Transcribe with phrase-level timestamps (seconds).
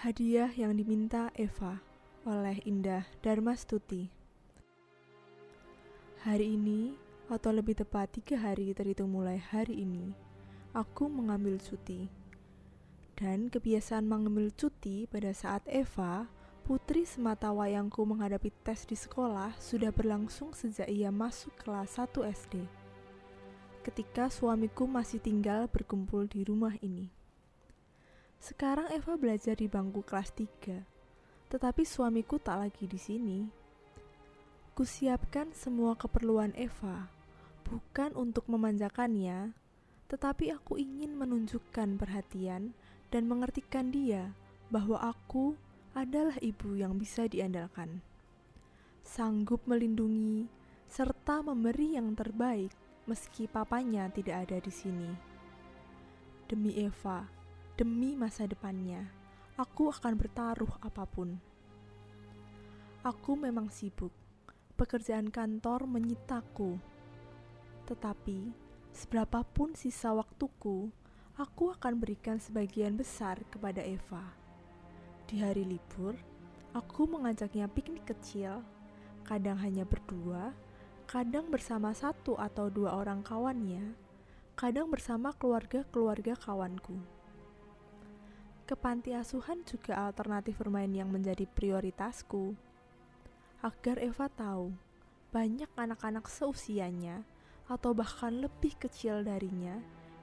[0.00, 1.76] Hadiah yang diminta Eva
[2.24, 4.08] oleh Indah Darmastuti.
[6.24, 6.96] Hari ini,
[7.28, 10.16] atau lebih tepat tiga hari terhitung mulai hari ini,
[10.72, 12.08] aku mengambil cuti.
[13.12, 16.24] Dan kebiasaan mengambil cuti pada saat Eva,
[16.64, 22.64] putri semata wayangku menghadapi tes di sekolah sudah berlangsung sejak ia masuk kelas 1 SD.
[23.84, 27.19] Ketika suamiku masih tinggal berkumpul di rumah ini.
[28.40, 30.80] Sekarang Eva belajar di bangku kelas 3,
[31.52, 33.44] tetapi suamiku tak lagi di sini.
[34.72, 37.12] Kusiapkan semua keperluan Eva,
[37.68, 39.52] bukan untuk memanjakannya,
[40.08, 42.72] tetapi aku ingin menunjukkan perhatian
[43.12, 44.32] dan mengertikan dia
[44.72, 45.52] bahwa aku
[45.92, 48.00] adalah ibu yang bisa diandalkan.
[49.04, 50.48] Sanggup melindungi
[50.88, 52.72] serta memberi yang terbaik
[53.04, 55.10] meski papanya tidak ada di sini.
[56.48, 57.39] Demi Eva,
[57.80, 59.08] Demi masa depannya,
[59.56, 61.40] aku akan bertaruh apa pun.
[63.00, 64.12] Aku memang sibuk.
[64.76, 66.76] Pekerjaan kantor menyitaku.
[67.88, 68.52] Tetapi,
[68.92, 70.92] seberapapun sisa waktuku,
[71.40, 74.28] aku akan berikan sebagian besar kepada Eva.
[75.24, 76.20] Di hari libur,
[76.76, 78.60] aku mengajaknya piknik kecil,
[79.24, 80.52] kadang hanya berdua,
[81.08, 83.96] kadang bersama satu atau dua orang kawannya,
[84.52, 87.19] kadang bersama keluarga-keluarga kawanku.
[88.70, 92.54] Ke panti asuhan juga alternatif bermain yang menjadi prioritasku.
[93.66, 94.70] Agar Eva tahu,
[95.34, 97.26] banyak anak-anak seusianya
[97.66, 99.74] atau bahkan lebih kecil darinya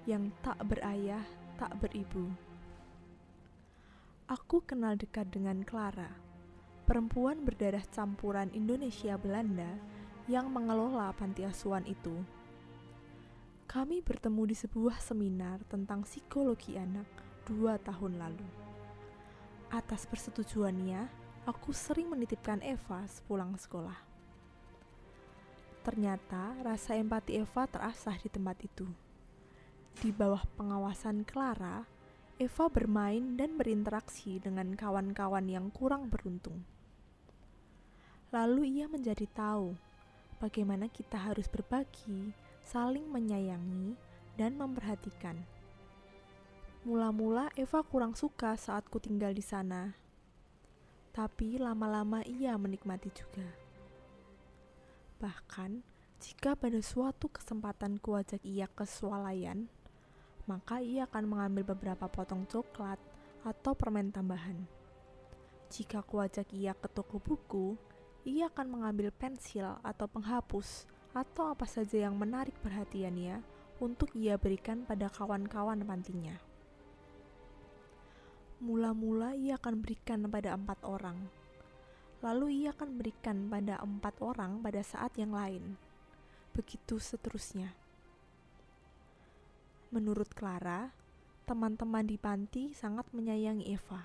[0.07, 1.27] yang tak berayah,
[1.59, 2.31] tak beribu.
[4.31, 6.15] Aku kenal dekat dengan Clara,
[6.87, 9.75] perempuan berdarah campuran Indonesia Belanda
[10.31, 12.15] yang mengelola panti asuhan itu.
[13.67, 18.43] Kami bertemu di sebuah seminar tentang psikologi anak dua tahun lalu.
[19.71, 21.07] Atas persetujuannya,
[21.47, 23.95] aku sering menitipkan Eva sepulang sekolah.
[25.87, 28.83] Ternyata rasa empati Eva terasah di tempat itu.
[30.03, 31.87] Di bawah pengawasan Clara,
[32.35, 36.67] Eva bermain dan berinteraksi dengan kawan-kawan yang kurang beruntung.
[38.35, 39.71] Lalu ia menjadi tahu
[40.43, 42.35] bagaimana kita harus berbagi,
[42.67, 43.95] saling menyayangi,
[44.35, 45.56] dan memperhatikan
[46.87, 49.91] Mula-mula Eva kurang suka saat ku tinggal di sana.
[51.11, 53.43] Tapi lama-lama ia menikmati juga.
[55.19, 55.83] Bahkan,
[56.23, 59.67] jika pada suatu kesempatan ku ajak ia ke swalayan,
[60.47, 63.03] maka ia akan mengambil beberapa potong coklat
[63.43, 64.55] atau permen tambahan.
[65.67, 67.75] Jika ku ajak ia ke toko buku,
[68.23, 73.43] ia akan mengambil pensil atau penghapus atau apa saja yang menarik perhatiannya
[73.83, 76.46] untuk ia berikan pada kawan-kawan pantinya.
[78.57, 81.29] Mula-mula ia akan berikan pada empat orang.
[82.25, 85.77] Lalu ia akan berikan pada empat orang pada saat yang lain.
[86.57, 87.77] Begitu seterusnya.
[89.93, 90.89] Menurut Clara,
[91.45, 94.01] teman-teman di panti sangat menyayangi Eva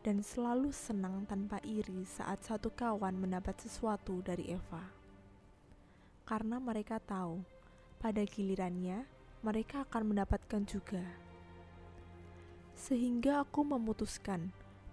[0.00, 4.82] dan selalu senang tanpa iri saat satu kawan mendapat sesuatu dari Eva.
[6.24, 7.44] Karena mereka tahu,
[8.00, 9.04] pada gilirannya
[9.44, 11.31] mereka akan mendapatkan juga
[12.74, 14.50] sehingga aku memutuskan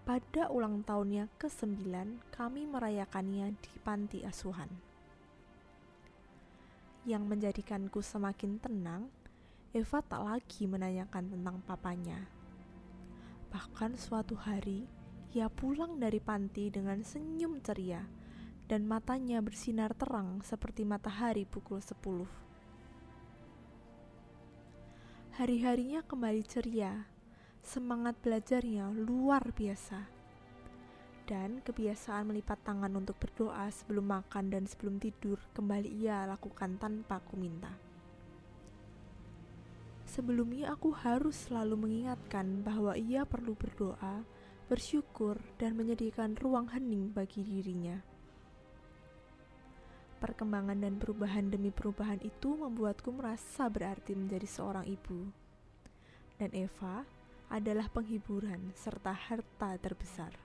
[0.10, 1.86] pada ulang tahunnya ke-9
[2.34, 4.70] kami merayakannya di panti asuhan.
[7.06, 9.10] Yang menjadikanku semakin tenang,
[9.70, 12.26] Eva tak lagi menanyakan tentang papanya.
[13.54, 14.90] Bahkan suatu hari,
[15.34, 18.02] ia pulang dari panti dengan senyum ceria
[18.70, 22.30] dan matanya bersinar terang seperti matahari pukul 10.
[25.38, 27.09] Hari-harinya kembali ceria
[27.64, 30.08] semangat belajarnya luar biasa.
[31.30, 37.22] Dan kebiasaan melipat tangan untuk berdoa sebelum makan dan sebelum tidur kembali ia lakukan tanpa
[37.22, 37.70] aku minta.
[40.10, 44.26] Sebelumnya aku harus selalu mengingatkan bahwa ia perlu berdoa,
[44.66, 48.02] bersyukur, dan menyediakan ruang hening bagi dirinya.
[50.18, 55.30] Perkembangan dan perubahan demi perubahan itu membuatku merasa berarti menjadi seorang ibu.
[56.42, 57.06] Dan Eva,
[57.50, 60.38] adalah penghiburan serta harta terbesar.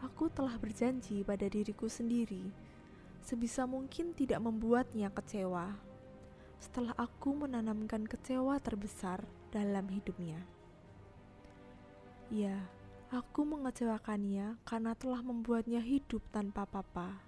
[0.00, 2.52] Aku telah berjanji pada diriku sendiri,
[3.20, 5.76] sebisa mungkin tidak membuatnya kecewa.
[6.56, 10.40] Setelah aku menanamkan kecewa terbesar dalam hidupnya,
[12.32, 12.56] ya,
[13.12, 17.25] aku mengecewakannya karena telah membuatnya hidup tanpa papa.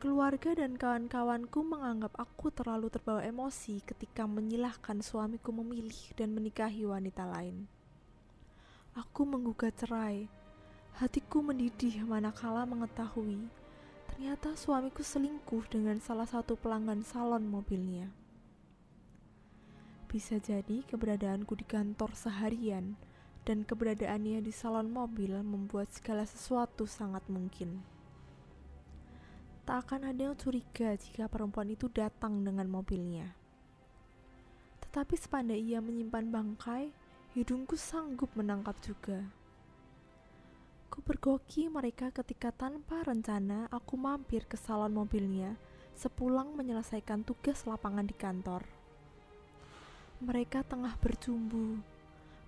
[0.00, 7.28] Keluarga dan kawan-kawanku menganggap aku terlalu terbawa emosi ketika menyilahkan suamiku memilih dan menikahi wanita
[7.28, 7.68] lain.
[8.96, 10.24] Aku menggugat cerai.
[10.96, 13.44] Hatiku mendidih manakala mengetahui
[14.08, 18.08] ternyata suamiku selingkuh dengan salah satu pelanggan salon mobilnya.
[20.08, 22.96] Bisa jadi keberadaanku di kantor seharian
[23.44, 27.99] dan keberadaannya di salon mobil membuat segala sesuatu sangat mungkin.
[29.70, 33.38] Tak akan ada yang curiga jika perempuan itu datang dengan mobilnya.
[34.82, 36.90] Tetapi sepandai ia menyimpan bangkai,
[37.38, 39.22] hidungku sanggup menangkap juga.
[40.90, 45.54] Ku bergoki mereka ketika tanpa rencana aku mampir ke salon mobilnya
[45.94, 48.66] sepulang menyelesaikan tugas lapangan di kantor.
[50.18, 51.78] Mereka tengah berjumbu.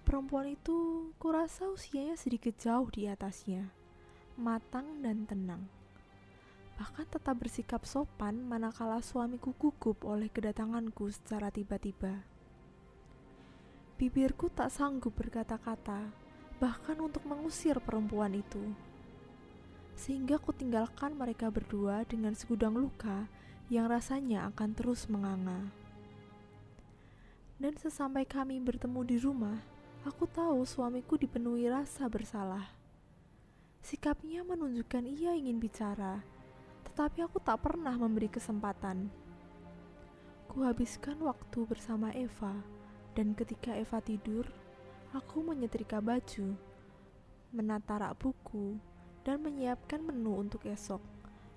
[0.03, 3.71] Perempuan itu kurasa usianya sedikit jauh di atasnya,
[4.35, 5.82] matang dan tenang.
[6.81, 12.25] Bahkan tetap bersikap sopan manakala suamiku gugup oleh kedatanganku secara tiba-tiba.
[14.01, 16.11] Bibirku tak sanggup berkata-kata,
[16.59, 18.73] bahkan untuk mengusir perempuan itu.
[19.95, 23.31] Sehingga ku tinggalkan mereka berdua dengan segudang luka
[23.71, 25.71] yang rasanya akan terus menganga.
[27.63, 29.63] Dan sesampai kami bertemu di rumah,
[30.03, 32.75] aku tahu suamiku dipenuhi rasa bersalah.
[33.87, 36.27] Sikapnya menunjukkan ia ingin bicara,
[36.93, 39.09] tetapi aku tak pernah memberi kesempatan.
[40.53, 42.53] Kuhabiskan waktu bersama Eva
[43.17, 44.45] dan ketika Eva tidur,
[45.17, 46.53] aku menyetrika baju,
[47.49, 48.77] menata rak buku,
[49.25, 51.01] dan menyiapkan menu untuk esok,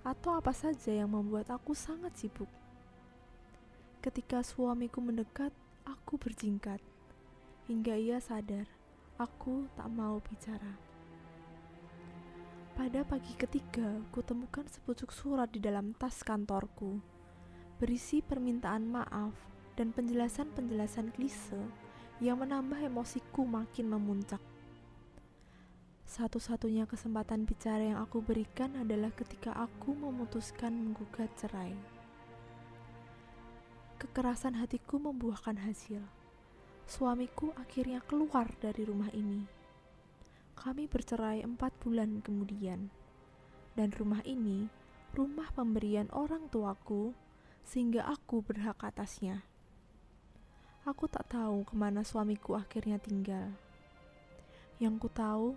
[0.08, 2.48] atau apa saja yang membuat aku sangat sibuk.
[4.00, 5.52] Ketika suamiku mendekat,
[5.84, 6.80] aku berjingkat,
[7.68, 8.72] hingga ia sadar
[9.20, 10.95] aku tak mau bicara.
[12.76, 17.00] Pada pagi ketiga, kutemukan sepucuk surat di dalam tas kantorku,
[17.80, 19.32] berisi permintaan maaf
[19.80, 21.56] dan penjelasan-penjelasan klise
[22.20, 24.44] yang menambah emosiku makin memuncak.
[26.04, 31.72] Satu-satunya kesempatan bicara yang aku berikan adalah ketika aku memutuskan menggugat cerai.
[34.04, 36.04] Kekerasan hatiku membuahkan hasil.
[36.92, 39.65] Suamiku akhirnya keluar dari rumah ini.
[40.56, 42.90] Kami bercerai empat bulan kemudian,
[43.76, 44.72] dan rumah ini
[45.16, 47.16] rumah pemberian orang tuaku,
[47.64, 49.48] sehingga aku berhak atasnya.
[50.86, 53.56] Aku tak tahu ke mana suamiku akhirnya tinggal.
[54.78, 55.48] Yang ku tahu,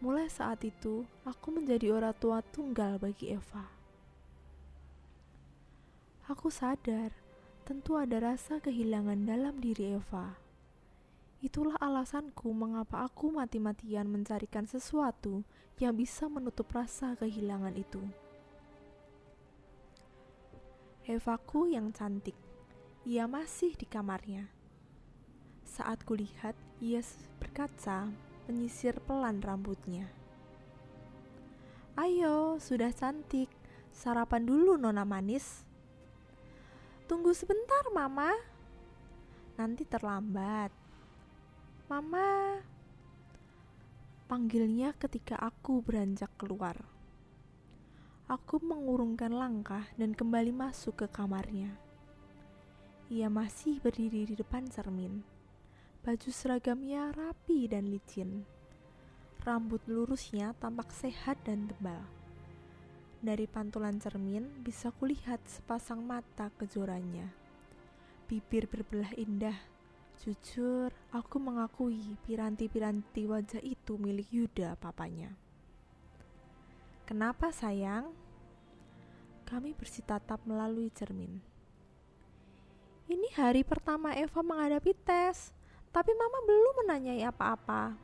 [0.00, 3.68] mulai saat itu aku menjadi orang tua tunggal bagi Eva.
[6.30, 7.12] Aku sadar,
[7.66, 10.39] tentu ada rasa kehilangan dalam diri Eva.
[11.40, 15.44] Itulah alasanku mengapa aku mati-matian mencarikan sesuatu
[15.80, 18.04] yang bisa menutup rasa kehilangan itu.
[21.08, 22.36] Evaku yang cantik,
[23.08, 24.60] ia masih di kamarnya
[25.70, 26.98] saat kulihat, ia
[27.38, 28.10] berkaca
[28.50, 30.10] menyisir pelan rambutnya.
[31.94, 33.46] Ayo, sudah cantik.
[33.94, 35.62] Sarapan dulu, Nona manis.
[37.06, 38.34] Tunggu sebentar, Mama.
[39.54, 40.74] Nanti terlambat.
[41.90, 42.62] Mama.
[44.30, 46.78] Panggilnya ketika aku beranjak keluar.
[48.30, 51.74] Aku mengurungkan langkah dan kembali masuk ke kamarnya.
[53.10, 55.18] Ia masih berdiri di depan cermin
[56.06, 58.46] Baju seragamnya rapi dan licin.
[59.42, 62.06] Rambut lurusnya tampak sehat dan tebal.
[63.18, 67.34] Dari pantulan cermin bisa kulihat sepasang mata kejorannya.
[68.30, 69.79] Bibir berbelah indah.
[70.20, 75.32] Jujur, aku mengakui piranti-piranti wajah itu milik Yuda papanya.
[77.08, 78.12] Kenapa sayang?
[79.48, 81.40] Kami bersitatap melalui cermin.
[83.08, 85.56] Ini hari pertama Eva menghadapi tes.
[85.88, 87.96] Tapi mama belum menanyai apa-apa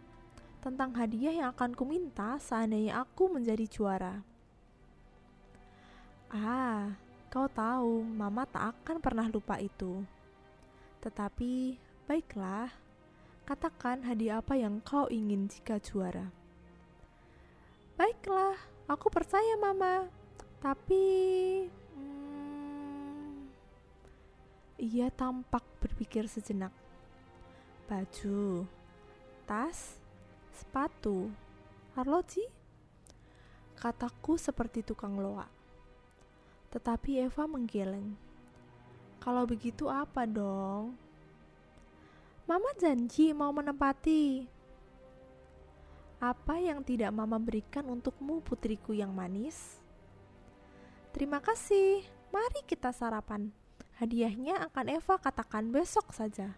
[0.58, 4.25] tentang hadiah yang akan kuminta seandainya aku menjadi juara.
[6.32, 6.99] Ah,
[7.30, 10.02] kau tahu mama tak akan pernah lupa itu.
[10.99, 12.70] Tetapi, baiklah,
[13.42, 16.30] katakan hadiah apa yang kau ingin jika juara.
[17.98, 18.54] Baiklah,
[18.86, 20.06] aku percaya mama.
[20.62, 21.04] Tapi,
[21.98, 23.34] hmm,
[24.78, 26.70] ia tampak berpikir sejenak
[27.86, 28.66] baju,
[29.46, 29.98] tas,
[30.50, 31.30] sepatu,
[31.94, 32.42] arloji.
[33.78, 35.46] Kataku seperti tukang loak.
[36.75, 38.18] Tetapi Eva menggeleng.
[39.22, 41.05] Kalau begitu apa dong?
[42.46, 44.46] Mama janji mau menempati.
[46.22, 49.82] Apa yang tidak Mama berikan untukmu putriku yang manis?
[51.10, 52.06] Terima kasih.
[52.30, 53.50] Mari kita sarapan.
[53.98, 56.54] Hadiahnya akan Eva katakan besok saja.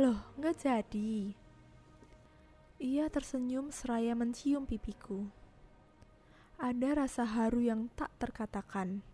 [0.00, 1.36] Loh, nggak jadi.
[2.80, 5.28] Ia tersenyum seraya mencium pipiku.
[6.56, 9.04] Ada rasa haru yang tak terkatakan,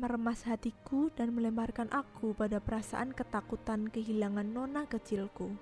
[0.00, 5.52] meremas hatiku dan melemparkan aku pada perasaan ketakutan kehilangan nona kecilku.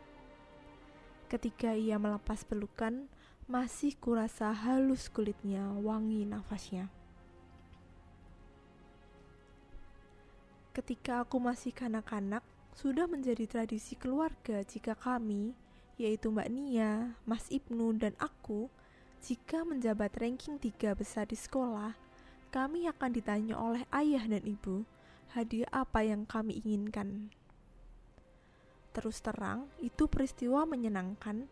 [1.26, 3.11] Ketika ia melepas pelukan,
[3.50, 6.87] masih kurasa halus kulitnya, wangi nafasnya.
[10.71, 12.47] Ketika aku masih kanak-kanak,
[12.78, 15.50] sudah menjadi tradisi keluarga jika kami,
[15.99, 18.71] yaitu Mbak Nia, Mas Ibnu, dan aku,
[19.18, 22.08] jika menjabat ranking tiga besar di sekolah,
[22.49, 24.85] kami akan ditanya oleh ayah dan ibu
[25.37, 27.28] hadiah apa yang kami inginkan.
[28.97, 31.45] Terus terang, itu peristiwa menyenangkan,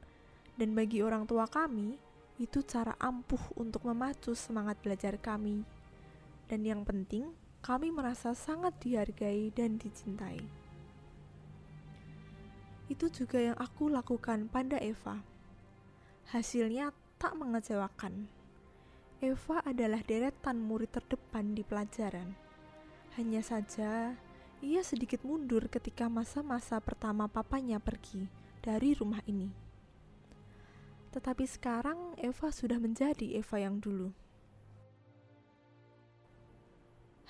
[0.56, 2.00] dan bagi orang tua kami,
[2.40, 5.62] itu cara ampuh untuk memacu semangat belajar kami.
[6.48, 10.40] Dan yang penting, kami merasa sangat dihargai dan dicintai.
[12.86, 15.20] Itu juga yang aku lakukan pada Eva.
[16.30, 18.30] Hasilnya tak mengecewakan.
[19.24, 22.36] Eva adalah deretan murid terdepan di pelajaran.
[23.16, 24.12] Hanya saja,
[24.60, 28.28] ia sedikit mundur ketika masa-masa pertama papanya pergi
[28.60, 29.48] dari rumah ini.
[31.16, 34.12] Tetapi sekarang Eva sudah menjadi Eva yang dulu.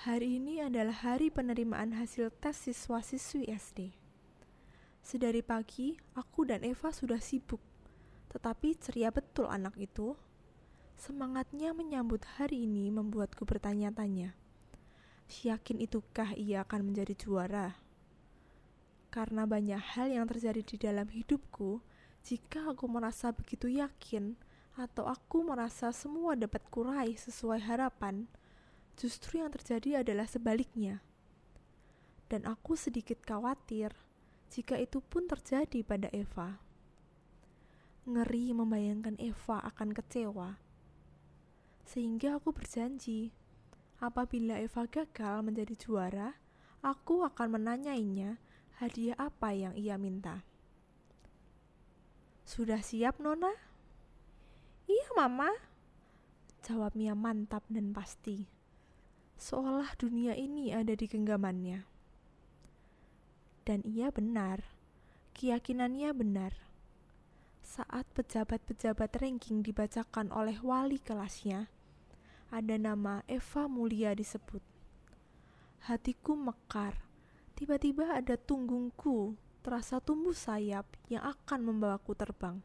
[0.03, 3.95] Hari ini adalah hari penerimaan hasil tes siswa-siswi SD.
[5.07, 7.63] Sedari pagi, aku dan Eva sudah sibuk,
[8.35, 10.19] tetapi ceria betul anak itu.
[10.97, 14.33] Semangatnya menyambut hari ini membuatku bertanya-tanya.
[15.29, 17.77] Yakin itukah ia akan menjadi juara?
[19.13, 21.85] Karena banyak hal yang terjadi di dalam hidupku,
[22.25, 24.41] jika aku merasa begitu yakin
[24.73, 28.25] atau aku merasa semua dapat kurai sesuai harapan,
[28.97, 31.05] justru yang terjadi adalah sebaliknya.
[32.33, 33.93] Dan aku sedikit khawatir
[34.49, 36.57] jika itu pun terjadi pada Eva.
[38.09, 40.66] Ngeri membayangkan Eva akan kecewa.
[41.87, 43.31] Sehingga aku berjanji,
[44.03, 46.35] apabila Eva gagal menjadi juara,
[46.83, 48.37] aku akan menanyainya
[48.83, 50.43] hadiah apa yang ia minta.
[52.43, 53.55] Sudah siap, Nona?
[54.91, 55.51] Iya, Mama.
[56.67, 58.51] Jawabnya mantap dan pasti.
[59.39, 61.97] Seolah dunia ini ada di genggamannya
[63.67, 64.63] dan ia benar.
[65.35, 66.55] Keyakinannya benar.
[67.67, 71.67] Saat pejabat-pejabat ranking dibacakan oleh wali kelasnya,
[72.51, 74.63] ada nama Eva Mulia disebut.
[75.91, 77.03] Hatiku mekar.
[77.59, 79.35] Tiba-tiba ada tunggungku
[79.67, 82.63] terasa tumbuh sayap yang akan membawaku terbang.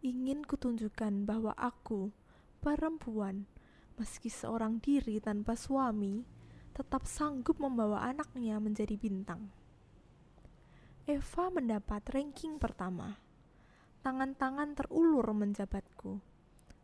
[0.00, 2.08] Ingin kutunjukkan bahwa aku,
[2.64, 3.44] perempuan,
[4.00, 6.24] meski seorang diri tanpa suami,
[6.72, 9.52] tetap sanggup membawa anaknya menjadi bintang.
[11.04, 13.20] Eva mendapat ranking pertama.
[14.00, 16.22] Tangan-tangan terulur menjabatku,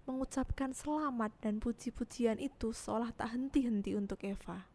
[0.03, 4.67] mengucapkan selamat dan puji-pujian itu seolah tak henti-henti untuk Eva.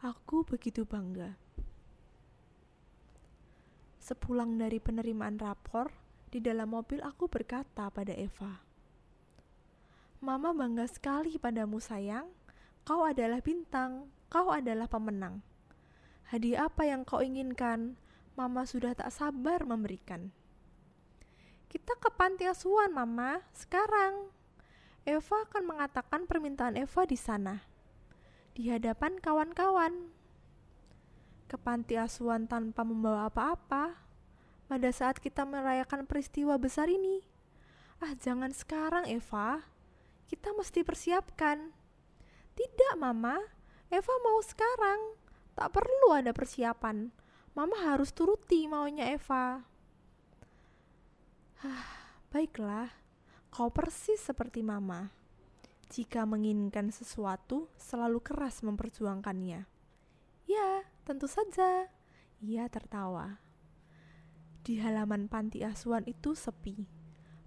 [0.00, 1.34] Aku begitu bangga.
[3.98, 5.90] Sepulang dari penerimaan rapor,
[6.30, 8.62] di dalam mobil aku berkata pada Eva,
[10.22, 12.30] "Mama bangga sekali padamu, sayang.
[12.86, 15.42] Kau adalah bintang, kau adalah pemenang.
[16.30, 17.98] Hadiah apa yang kau inginkan?
[18.38, 20.32] Mama sudah tak sabar memberikan.
[21.70, 24.34] Kita ke panti asuhan, Mama, sekarang.
[25.06, 27.62] Eva akan mengatakan permintaan Eva di sana,
[28.58, 30.10] di hadapan kawan-kawan.
[31.46, 34.02] Ke panti asuhan tanpa membawa apa-apa,
[34.66, 37.22] pada saat kita merayakan peristiwa besar ini.
[38.02, 39.62] Ah, jangan sekarang, Eva.
[40.26, 41.70] Kita mesti persiapkan.
[42.58, 43.38] Tidak, Mama.
[43.94, 45.14] Eva mau sekarang.
[45.54, 47.14] Tak perlu ada persiapan.
[47.54, 49.69] Mama harus turuti maunya Eva.
[51.60, 52.88] Hah, baiklah.
[53.52, 55.12] Kau persis seperti Mama.
[55.92, 59.68] Jika menginginkan sesuatu, selalu keras memperjuangkannya.
[60.48, 60.70] Ya,
[61.04, 61.92] tentu saja.
[62.40, 63.44] Ia tertawa.
[64.64, 66.88] Di halaman panti asuhan itu sepi.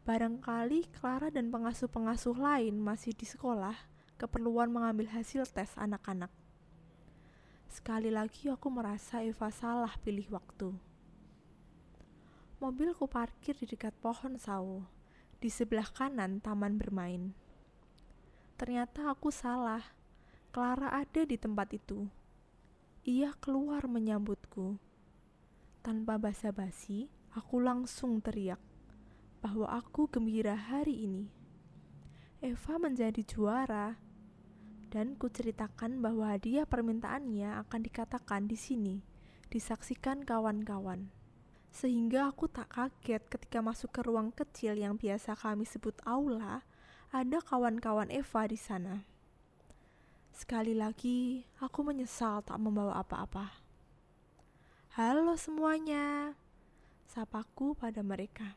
[0.06, 3.74] Barangkali Clara dan pengasuh-pengasuh lain masih di sekolah
[4.22, 6.30] keperluan mengambil hasil tes anak-anak.
[7.66, 10.93] Sekali lagi aku merasa Eva salah pilih waktu.
[12.64, 14.88] Mobilku parkir di dekat pohon sawo,
[15.44, 17.36] di sebelah kanan taman bermain.
[18.56, 19.84] Ternyata aku salah.
[20.56, 22.08] Clara ada di tempat itu.
[23.04, 24.80] Ia keluar menyambutku.
[25.84, 28.64] Tanpa basa-basi, aku langsung teriak
[29.44, 31.28] bahwa aku gembira hari ini.
[32.40, 34.00] Eva menjadi juara
[34.88, 39.04] dan kuceritakan bahwa hadiah permintaannya akan dikatakan di sini,
[39.52, 41.23] disaksikan kawan-kawan.
[41.74, 46.62] Sehingga aku tak kaget ketika masuk ke ruang kecil yang biasa kami sebut aula,
[47.10, 49.02] ada kawan-kawan Eva di sana.
[50.30, 53.58] Sekali lagi, aku menyesal tak membawa apa-apa.
[54.94, 56.38] Halo semuanya,
[57.10, 58.54] sapaku pada mereka.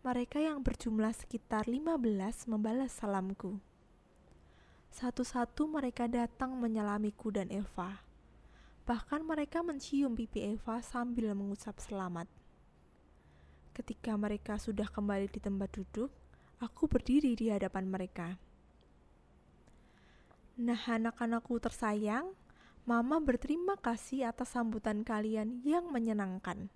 [0.00, 3.60] Mereka yang berjumlah sekitar 15 membalas salamku.
[4.88, 8.07] Satu-satu mereka datang menyelamiku dan Eva.
[8.88, 12.24] Bahkan mereka mencium pipi Eva sambil mengucap selamat.
[13.76, 16.08] Ketika mereka sudah kembali di tempat duduk,
[16.56, 18.40] aku berdiri di hadapan mereka.
[20.56, 22.32] Nah, anak-anakku tersayang,
[22.88, 26.72] Mama berterima kasih atas sambutan kalian yang menyenangkan.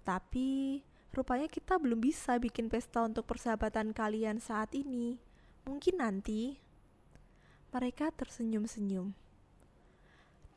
[0.00, 0.80] Tetapi,
[1.12, 5.20] rupanya kita belum bisa bikin pesta untuk persahabatan kalian saat ini.
[5.68, 6.56] Mungkin nanti.
[7.76, 9.27] Mereka tersenyum-senyum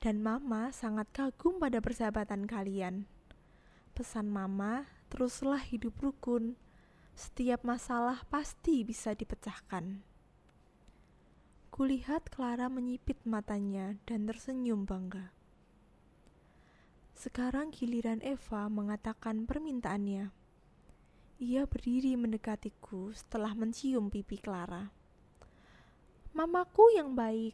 [0.01, 3.05] dan Mama sangat kagum pada persahabatan kalian.
[3.93, 6.57] Pesan Mama, teruslah hidup rukun.
[7.13, 10.01] Setiap masalah pasti bisa dipecahkan.
[11.69, 15.29] Kulihat Clara menyipit matanya dan tersenyum bangga.
[17.13, 20.33] Sekarang giliran Eva mengatakan permintaannya.
[21.37, 24.89] Ia berdiri mendekatiku setelah mencium pipi Clara.
[26.33, 27.53] Mamaku yang baik,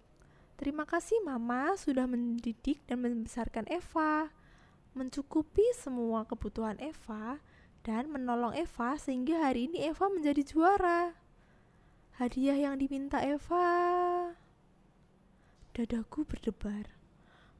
[0.57, 4.33] Terima kasih Mama sudah mendidik dan membesarkan Eva,
[4.97, 7.37] mencukupi semua kebutuhan Eva,
[7.85, 11.13] dan menolong Eva sehingga hari ini Eva menjadi juara.
[12.17, 13.69] Hadiah yang diminta Eva.
[15.77, 16.89] Dadaku berdebar.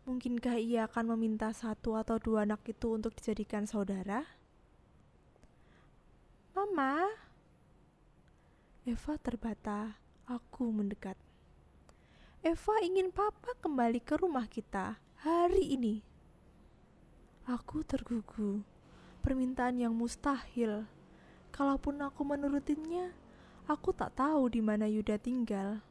[0.09, 4.25] Mungkinkah ia akan meminta satu atau dua anak itu untuk dijadikan saudara?
[6.57, 7.05] Mama,
[8.89, 10.01] Eva terbata.
[10.25, 11.26] Aku mendekat.
[12.47, 15.99] Eva ingin papa kembali ke rumah kita hari ini.
[17.43, 18.63] Aku tergugu.
[19.19, 20.87] Permintaan yang mustahil.
[21.51, 23.11] Kalaupun aku menurutinya,
[23.67, 25.83] aku tak tahu di mana Yuda tinggal.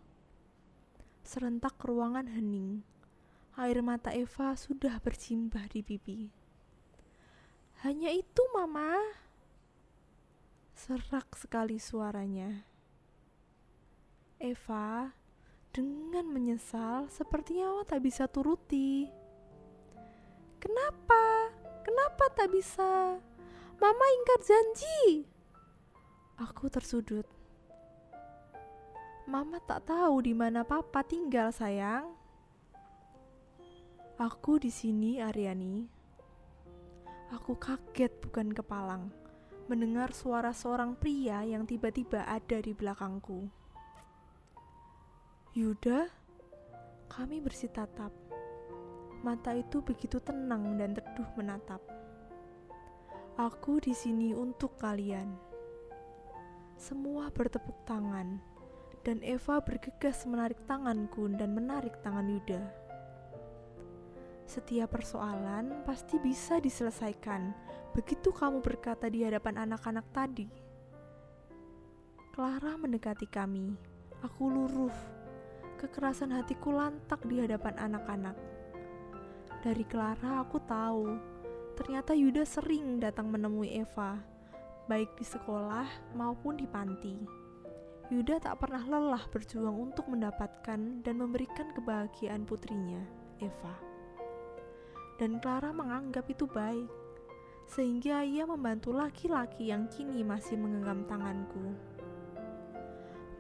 [1.20, 2.80] Serentak ruangan hening.
[3.60, 6.32] Air mata Eva sudah bersimbah di pipi.
[7.84, 8.96] Hanya itu, Mama.
[10.72, 12.64] Serak sekali suaranya.
[14.40, 15.12] Eva,
[15.76, 19.04] dengan menyesal, sepertinya awak tak bisa turuti.
[20.56, 21.52] Kenapa?
[21.84, 23.20] Kenapa tak bisa?
[23.76, 25.28] Mama ingkar janji.
[26.40, 27.28] Aku tersudut.
[29.28, 32.08] Mama tak tahu di mana papa tinggal, sayang.
[34.16, 35.84] Aku di sini, Aryani.
[37.36, 39.12] Aku kaget bukan kepalang
[39.66, 43.65] mendengar suara seorang pria yang tiba-tiba ada di belakangku.
[45.56, 46.04] Yuda,
[47.08, 48.12] kami bersitatap.
[49.24, 51.80] Mata itu begitu tenang dan teduh menatap.
[53.40, 55.32] Aku di sini untuk kalian.
[56.76, 58.36] Semua bertepuk tangan,
[59.00, 62.60] dan Eva bergegas menarik tanganku dan menarik tangan Yuda.
[64.44, 67.56] Setiap persoalan pasti bisa diselesaikan
[67.96, 70.52] begitu kamu berkata di hadapan anak-anak tadi.
[72.36, 73.72] Clara mendekati kami.
[74.20, 75.15] Aku luruh
[75.76, 78.36] kekerasan hatiku lantak di hadapan anak-anak.
[79.60, 81.04] Dari Clara aku tahu,
[81.76, 84.16] ternyata Yuda sering datang menemui Eva,
[84.88, 87.16] baik di sekolah maupun di panti.
[88.06, 93.02] Yuda tak pernah lelah berjuang untuk mendapatkan dan memberikan kebahagiaan putrinya,
[93.42, 93.74] Eva.
[95.18, 96.86] Dan Clara menganggap itu baik,
[97.66, 101.74] sehingga ia membantu laki-laki yang kini masih menggenggam tanganku.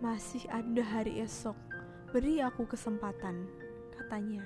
[0.02, 1.54] Masih ada hari esok,
[2.16, 3.44] Beri aku kesempatan,
[3.92, 4.40] katanya.